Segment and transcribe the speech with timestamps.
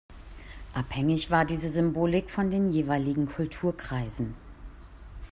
[0.73, 4.33] Abhängig war diese Symbolik von den jeweiligen Kulturkreisen.